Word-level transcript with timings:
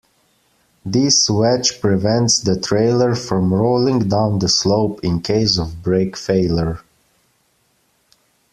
This 0.83 1.29
wedge 1.29 1.79
prevents 1.79 2.39
the 2.39 2.59
trailer 2.59 3.13
from 3.13 3.53
rolling 3.53 4.07
down 4.09 4.39
the 4.39 4.49
slope 4.49 4.99
in 5.03 5.21
case 5.21 5.59
of 5.59 5.83
brake 5.83 6.17
failure. 6.17 6.79